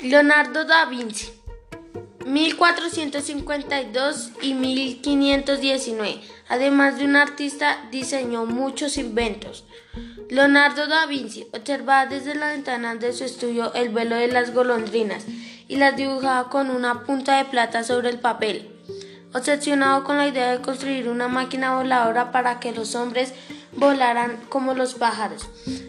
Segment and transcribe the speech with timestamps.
[0.00, 1.28] Leonardo da Vinci,
[2.24, 6.20] 1452 y 1519.
[6.48, 9.64] Además de un artista, diseñó muchos inventos.
[10.30, 15.24] Leonardo da Vinci observaba desde la ventana de su estudio el vuelo de las golondrinas
[15.66, 18.70] y las dibujaba con una punta de plata sobre el papel.
[19.34, 23.34] Obsesionado con la idea de construir una máquina voladora para que los hombres
[23.72, 25.48] volaran como los pájaros,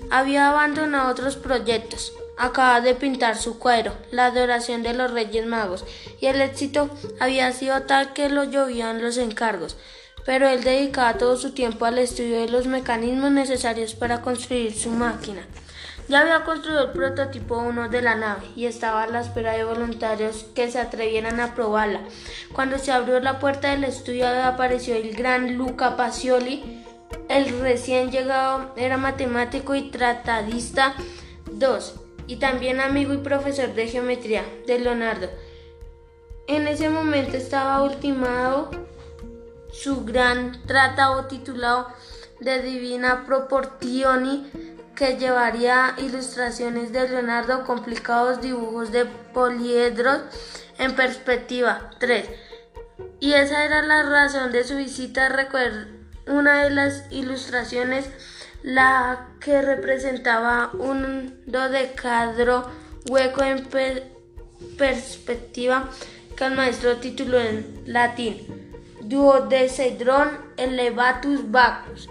[0.09, 2.11] había abandonado otros proyectos.
[2.41, 5.83] Acaba de pintar su cuadro, La adoración de los Reyes Magos,
[6.21, 6.89] y el éxito
[7.19, 9.75] había sido tal que lo llovían los encargos,
[10.25, 14.89] pero él dedicaba todo su tiempo al estudio de los mecanismos necesarios para construir su
[14.89, 15.45] máquina.
[16.07, 19.65] Ya había construido el prototipo 1 de la nave y estaba a la espera de
[19.65, 21.99] voluntarios que se atrevieran a probarla.
[22.53, 26.85] Cuando se abrió la puerta del estudio apareció el gran Luca Pacioli.
[27.27, 30.95] El recién llegado era matemático y tratadista
[31.51, 35.27] 2 y también amigo y profesor de geometría de Leonardo.
[36.45, 38.69] En ese momento estaba ultimado
[39.73, 41.87] su gran tratado titulado
[42.39, 44.47] De Divina Proportioni
[44.95, 50.19] que llevaría ilustraciones de Leonardo, complicados dibujos de poliedros
[50.77, 52.29] en perspectiva 3.
[53.19, 55.29] Y esa era la razón de su visita.
[55.29, 55.87] Recuerda
[56.27, 58.07] una de las ilustraciones
[58.63, 62.65] la que representaba un dodecadro
[63.09, 63.67] hueco en
[64.77, 65.89] perspectiva
[66.35, 68.59] que el maestro tituló en latín
[69.01, 72.09] Duodecedron elevatus Bacchus.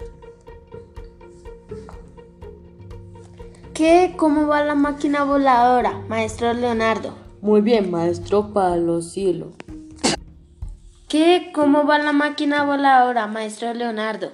[3.73, 4.15] ¿Qué?
[4.17, 7.13] ¿Cómo va la máquina voladora, maestro Leonardo?
[7.41, 9.53] Muy bien, maestro Palo Cielo.
[11.07, 11.51] ¿Qué?
[11.55, 14.33] ¿Cómo va la máquina voladora, maestro Leonardo?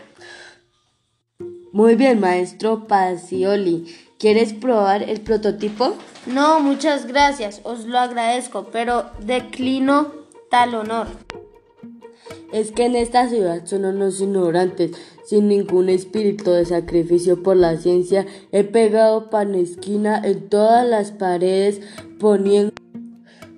[1.76, 3.94] Muy bien, maestro Pacioli.
[4.18, 5.94] ¿Quieres probar el prototipo?
[6.26, 10.14] No, muchas gracias, os lo agradezco, pero declino
[10.50, 11.08] tal honor.
[12.54, 14.92] Es que en esta ciudad son unos ignorantes,
[15.26, 18.26] sin ningún espíritu de sacrificio por la ciencia.
[18.54, 21.82] He pegado panesquina en todas las paredes
[22.22, 22.72] poniendo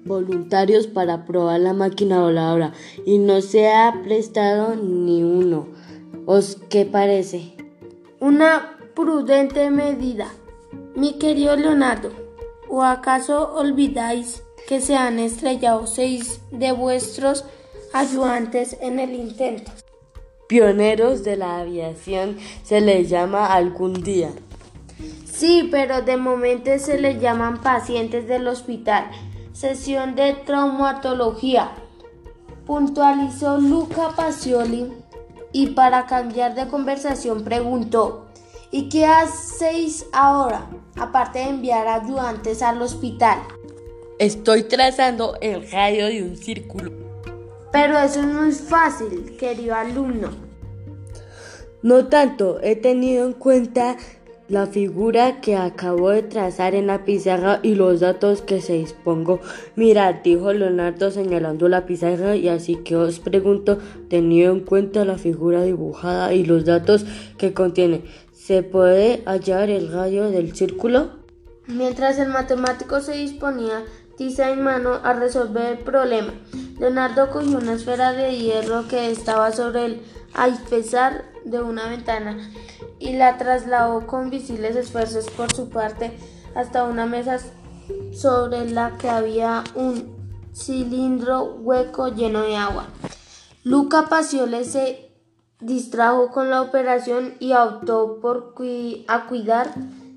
[0.06, 2.74] voluntarios para probar la máquina voladora
[3.06, 5.68] y no se ha prestado ni uno.
[6.26, 7.57] ¿Os qué parece?
[8.20, 10.28] Una prudente medida.
[10.96, 12.12] Mi querido Leonardo,
[12.68, 17.46] ¿o acaso olvidáis que se han estrellado seis de vuestros
[17.94, 19.72] ayudantes en el intento?
[20.48, 24.32] Pioneros de la aviación se les llama algún día.
[25.26, 29.12] Sí, pero de momento se les llaman pacientes del hospital.
[29.54, 31.72] Sesión de traumatología.
[32.66, 34.92] Puntualizó Luca Pacioli
[35.52, 38.28] y para cambiar de conversación preguntó,
[38.72, 43.40] ¿y qué hacéis ahora, aparte de enviar ayudantes al hospital?
[44.20, 46.92] Estoy trazando el radio de un círculo.
[47.72, 50.30] Pero eso no es fácil, querido alumno.
[51.84, 53.98] No tanto, he tenido en cuenta
[54.50, 59.42] la figura que acabo de trazar en la pizarra y los datos que se dispongo.
[59.76, 65.18] Mirad, dijo Leonardo señalando la pizarra y así que os pregunto, teniendo en cuenta la
[65.18, 67.06] figura dibujada y los datos
[67.38, 71.10] que contiene, ¿se puede hallar el radio del círculo?
[71.68, 73.84] Mientras el matemático se disponía
[74.18, 76.34] tiza en mano a resolver el problema,
[76.80, 80.02] Leonardo cogió una esfera de hierro que estaba sobre el
[80.34, 82.38] alféizar de una ventana
[83.00, 86.18] y la trasladó con visibles esfuerzos por su parte
[86.56, 87.40] hasta una mesa
[88.14, 90.16] sobre la que había un
[90.54, 92.88] cilindro hueco lleno de agua.
[93.64, 95.12] Luca Paciole se
[95.60, 98.54] distrajo con la operación y optó por
[99.08, 99.74] a cuidar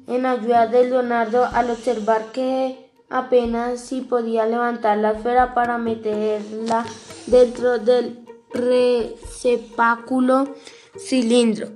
[0.06, 6.86] en ayuda de Leonardo al observar que apenas si podía levantar la esfera para meterla
[7.26, 10.54] dentro del recepáculo
[10.96, 11.68] cilindro.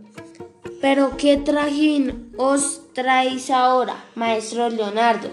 [0.81, 5.29] Pero qué trajín os traéis ahora, maestro Leonardo.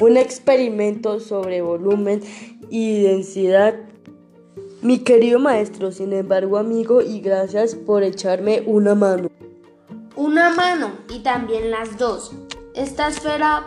[0.00, 2.22] Un experimento sobre volumen
[2.70, 3.74] y densidad.
[4.82, 9.30] Mi querido maestro, sin embargo, amigo, y gracias por echarme una mano.
[10.16, 12.32] Una mano y también las dos.
[12.74, 13.64] Esta esfera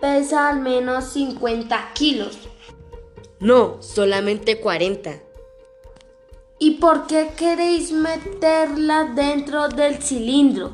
[0.00, 2.38] pesa al menos 50 kilos.
[3.38, 5.20] No, solamente 40.
[6.58, 10.72] ¿Y por qué queréis meterla dentro del cilindro?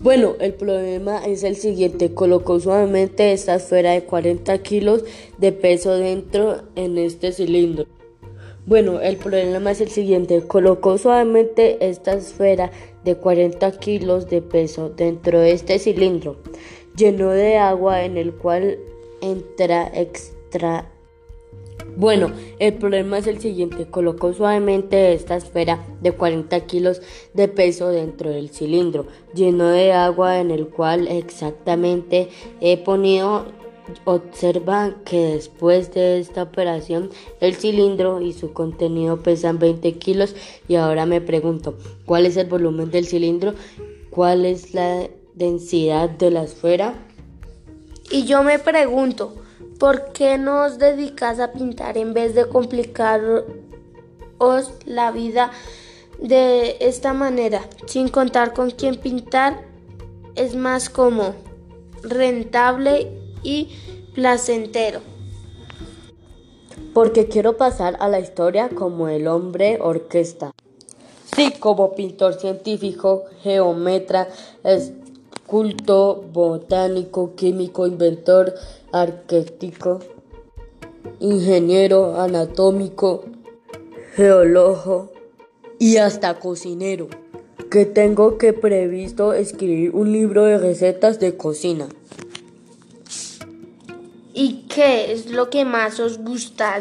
[0.00, 2.14] Bueno, el problema es el siguiente.
[2.14, 5.04] Colocó suavemente esta esfera de 40 kilos
[5.38, 7.86] de peso dentro en este cilindro.
[8.64, 10.42] Bueno, el problema es el siguiente.
[10.46, 12.70] Colocó suavemente esta esfera
[13.04, 16.36] de 40 kilos de peso dentro de este cilindro
[16.98, 18.78] lleno de agua en el cual
[19.22, 20.90] entra, extra.
[21.96, 23.86] Bueno, el problema es el siguiente.
[23.86, 27.00] Coloco suavemente esta esfera de 40 kilos
[27.32, 32.28] de peso dentro del cilindro lleno de agua en el cual exactamente
[32.60, 33.46] he ponido
[34.04, 37.10] Observa que después de esta operación
[37.40, 40.36] el cilindro y su contenido pesan 20 kilos
[40.68, 41.74] y ahora me pregunto
[42.04, 43.54] cuál es el volumen del cilindro,
[44.10, 45.08] cuál es la
[45.38, 46.94] densidad de la esfera.
[48.10, 49.34] Y yo me pregunto,
[49.78, 53.44] ¿por qué no os dedicas a pintar en vez de complicaros
[54.84, 55.50] la vida
[56.18, 57.62] de esta manera?
[57.86, 59.62] Sin contar con quién pintar
[60.34, 61.34] es más como
[62.02, 63.12] rentable
[63.42, 63.68] y
[64.14, 65.00] placentero.
[66.94, 70.52] Porque quiero pasar a la historia como el hombre orquesta.
[71.36, 74.26] Sí, como pintor científico, geómetra,
[75.48, 78.54] escultor, botánico, químico, inventor,
[78.92, 79.98] arquitecto,
[81.20, 83.24] ingeniero, anatómico,
[84.14, 85.10] geólogo
[85.78, 87.08] y hasta cocinero.
[87.70, 91.88] Que tengo que previsto escribir un libro de recetas de cocina.
[94.34, 96.80] ¿Y qué es lo que más os gusta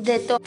[0.00, 0.38] de todo?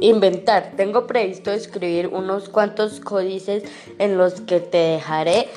[0.00, 0.74] Inventar.
[0.76, 3.62] Tengo previsto escribir unos cuantos códices
[3.98, 5.48] en los que te dejaré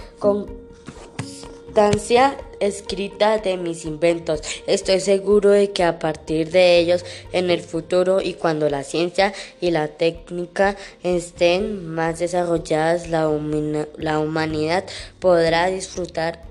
[1.75, 4.39] constancia escrita de mis inventos.
[4.65, 9.33] Estoy seguro de que a partir de ellos en el futuro y cuando la ciencia
[9.59, 13.29] y la técnica estén más desarrolladas, la,
[13.97, 14.85] la humanidad
[15.19, 16.43] podrá disfrutar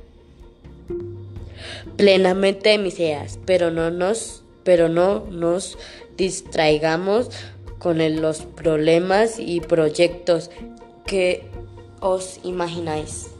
[1.97, 5.79] plenamente de mis ideas, pero no nos, pero no nos
[6.19, 7.31] distraigamos
[7.79, 10.51] con los problemas y proyectos
[11.07, 11.47] que
[12.01, 13.31] os imagináis.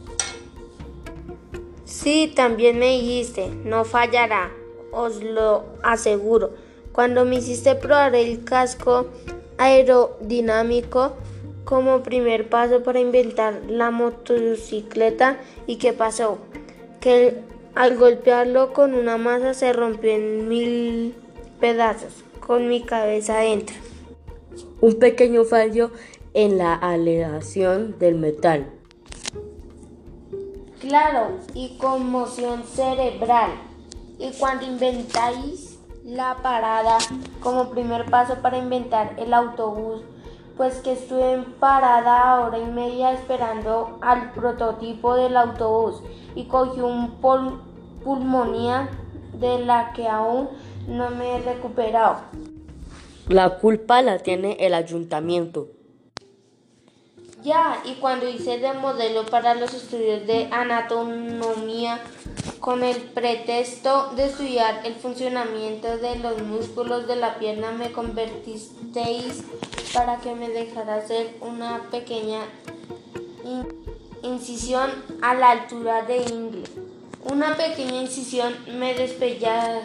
[1.95, 4.51] Sí, también me dijiste, no fallará,
[4.91, 6.51] os lo aseguro.
[6.91, 9.07] Cuando me hiciste probar el casco
[9.59, 11.13] aerodinámico
[11.65, 15.39] como primer paso para inventar la motocicleta,
[15.69, 16.39] ¿y qué pasó?
[17.01, 17.37] Que
[17.77, 21.15] al golpearlo con una masa se rompió en mil
[21.61, 23.77] pedazos, con mi cabeza adentro.
[24.81, 25.93] Un pequeño fallo
[26.35, 28.67] en la aleación del metal.
[30.81, 33.51] Claro, y conmoción cerebral.
[34.19, 36.99] Y cuando inventáis la parada
[37.41, 40.03] como primer paso para inventar el autobús,
[40.57, 46.03] pues que estuve en parada hora y media esperando al prototipo del autobús
[46.35, 47.19] y cogí un
[48.03, 48.89] pulmonía
[49.33, 50.49] de la que aún
[50.87, 52.19] no me he recuperado.
[53.29, 55.69] La culpa la tiene el ayuntamiento.
[57.45, 62.01] Ya, y cuando hice de modelo para los estudios de anatomía
[62.59, 69.45] con el pretexto de estudiar el funcionamiento de los músculos de la pierna, me convertisteis
[69.93, 72.41] para que me dejara hacer una pequeña
[74.23, 76.65] incisión a la altura de ingle.
[77.31, 79.83] Una pequeña incisión me despella...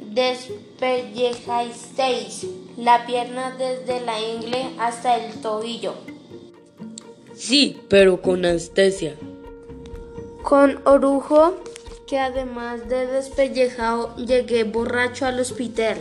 [0.00, 5.94] despellejasteis la pierna desde la ingle hasta el tobillo.
[7.34, 9.14] Sí, pero con anestesia.
[10.42, 11.56] Con orujo,
[12.06, 15.98] que además de despellejado llegué borracho al hospital.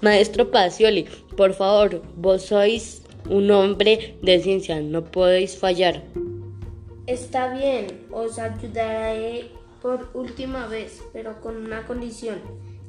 [0.00, 6.02] Maestro Pacioli, por favor, vos sois un hombre de ciencia, no podéis fallar.
[7.06, 9.50] Está bien, os ayudaré
[9.82, 12.38] por última vez, pero con una condición,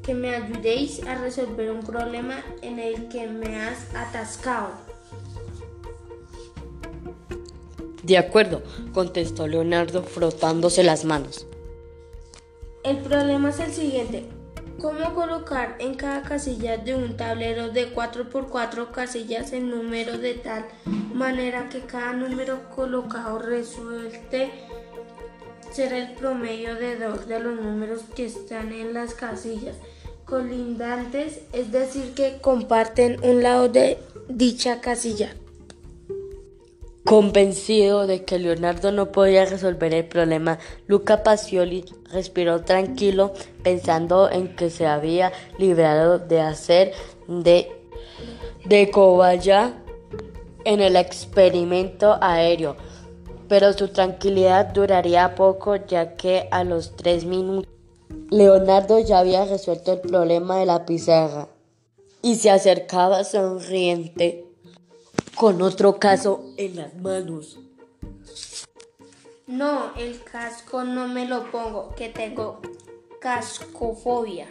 [0.04, 4.70] que me ayudéis a resolver un problema en el que me has atascado.
[8.04, 11.46] De acuerdo, contestó Leonardo frotándose las manos.
[12.84, 14.26] El problema es el siguiente.
[14.80, 20.66] ¿Cómo colocar en cada casilla de un tablero de 4x4 casillas el número de tal
[21.14, 24.50] manera que cada número colocado resulte
[25.72, 29.76] ser el promedio de dos de los números que están en las casillas
[30.32, 33.98] colindantes, es decir, que comparten un lado de
[34.30, 35.36] dicha casilla?
[37.04, 40.58] Convencido de que Leonardo no podía resolver el problema,
[40.88, 41.84] Luca Pacioli
[42.14, 46.94] respiró tranquilo pensando en que se había librado de hacer
[47.28, 47.70] de,
[48.64, 49.74] de cobaya
[50.64, 52.78] en el experimento aéreo.
[53.50, 57.81] Pero su tranquilidad duraría poco ya que a los tres minutos
[58.32, 61.50] Leonardo ya había resuelto el problema de la pizarra
[62.22, 64.46] y se acercaba sonriente
[65.36, 67.60] con otro caso en las manos.
[69.48, 72.62] No, el casco no me lo pongo, que tengo
[73.20, 74.48] cascofobia.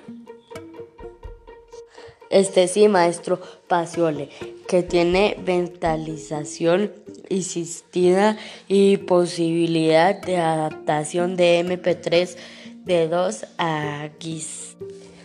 [2.29, 4.29] Este sí, maestro Paciole,
[4.69, 6.93] que tiene ventalización
[7.31, 8.37] asistida
[8.69, 12.37] y posibilidad de adaptación de MP3
[12.85, 14.09] de 2 a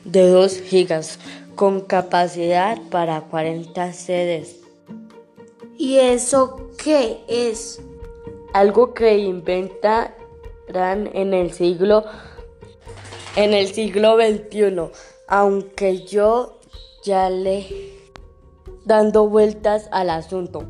[0.04, 1.20] de 2 gigas
[1.56, 4.58] con capacidad para 40 CDs.
[5.78, 7.82] ¿Y eso qué es?
[8.54, 10.14] Algo que inventarán
[11.14, 12.06] en el siglo
[13.36, 14.92] en el siglo XXI,
[15.28, 16.60] aunque yo
[17.04, 17.68] ya le
[18.86, 20.66] dando vueltas al asunto.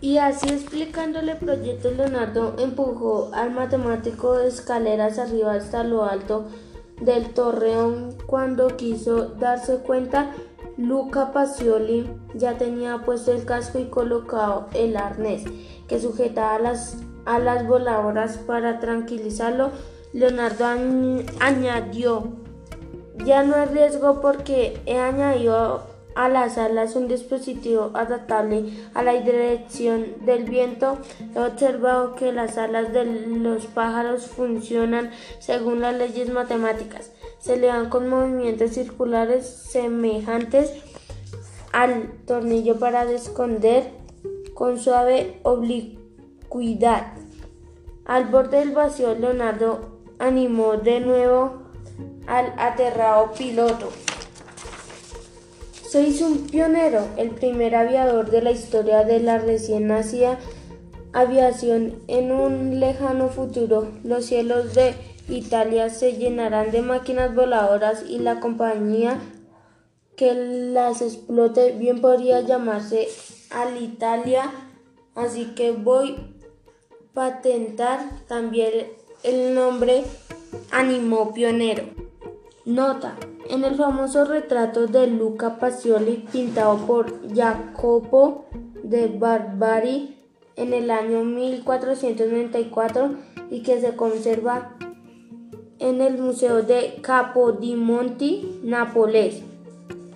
[0.00, 6.46] Y así explicándole el proyecto, Leonardo empujó al matemático de escaleras arriba hasta lo alto
[7.00, 8.14] del torreón.
[8.26, 10.32] Cuando quiso darse cuenta,
[10.76, 15.44] Luca Pacioli ya tenía puesto el casco y colocado el arnés
[15.88, 19.70] que sujetaba las alas voladoras para tranquilizarlo.
[20.12, 20.66] Leonardo
[21.40, 22.24] añadió,
[23.24, 29.12] ya no hay riesgo porque he añadido a las alas un dispositivo adaptable a la
[29.12, 30.98] dirección del viento.
[31.34, 37.12] He observado que las alas de los pájaros funcionan según las leyes matemáticas.
[37.38, 40.72] Se le dan con movimientos circulares semejantes
[41.72, 43.92] al tornillo para esconder
[44.54, 47.12] con suave oblicuidad.
[48.06, 51.66] Al borde del vacío, Leonardo animó de nuevo
[52.26, 53.90] al aterrado piloto.
[55.88, 60.36] Sois un pionero, el primer aviador de la historia de la recién nacida
[61.12, 62.02] aviación.
[62.08, 64.96] En un lejano futuro, los cielos de
[65.28, 69.20] Italia se llenarán de máquinas voladoras y la compañía
[70.16, 73.06] que las explote bien podría llamarse
[73.50, 74.50] Alitalia.
[75.14, 78.88] Así que voy a patentar también
[79.22, 80.02] el nombre
[80.72, 82.05] Animó Pionero.
[82.66, 83.14] Nota.
[83.48, 88.46] En el famoso retrato de Luca Pacioli pintado por Jacopo
[88.82, 90.18] de Barbari
[90.56, 93.14] en el año 1494
[93.52, 94.76] y que se conserva
[95.78, 99.42] en el Museo de Capodimonti, Nápoles.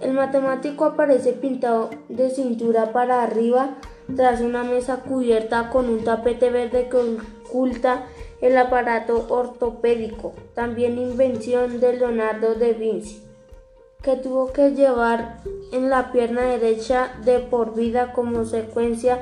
[0.01, 3.77] El matemático aparece pintado de cintura para arriba
[4.17, 6.97] tras una mesa cubierta con un tapete verde que
[8.41, 13.23] el aparato ortopédico, también invención de Leonardo da Vinci,
[14.03, 15.43] que tuvo que llevar
[15.73, 19.21] en la pierna derecha de por vida como secuencia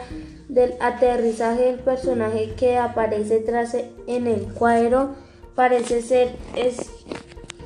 [0.48, 5.10] del aterrizaje del personaje que aparece tras en el cuadro
[5.54, 6.78] parece ser es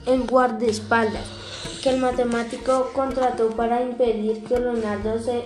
[0.06, 1.42] el guardaespaldas
[1.82, 5.42] que el matemático contrató para impedir que Leonardo se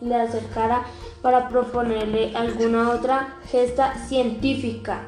[0.00, 0.84] le acercara
[1.22, 5.02] para proponerle alguna otra gesta científica.